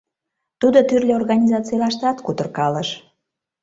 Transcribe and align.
Тудо 0.59 0.79
тӱрлӧ 0.89 1.13
организацийлаштат 1.19 2.17
кутыркалыш. 2.25 2.89